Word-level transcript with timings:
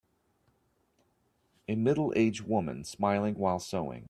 An 1.67 1.83
middleage 1.83 2.41
woman 2.41 2.83
smiling 2.85 3.35
while 3.35 3.59
sewing. 3.59 3.99